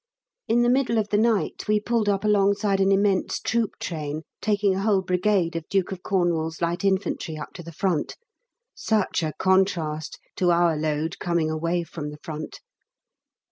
In 0.47 0.63
the 0.63 0.69
middle 0.71 0.97
of 0.97 1.09
the 1.09 1.17
night 1.19 1.67
we 1.67 1.79
pulled 1.79 2.09
up 2.09 2.23
alongside 2.23 2.79
an 2.79 2.91
immense 2.91 3.37
troop 3.39 3.77
train, 3.79 4.23
taking 4.41 4.73
a 4.73 4.79
whole 4.81 5.03
Brigade 5.03 5.55
of 5.55 5.69
D. 5.69 5.77
of 5.91 6.01
Cornwall's 6.01 6.59
L.I. 6.59 6.73
up 7.39 7.53
to 7.53 7.61
the 7.61 7.71
front, 7.71 8.15
such 8.73 9.21
a 9.21 9.33
contrast 9.37 10.17
to 10.37 10.49
our 10.49 10.75
load 10.75 11.19
coming 11.19 11.51
away 11.51 11.83
from 11.83 12.09
the 12.09 12.17
front. 12.23 12.61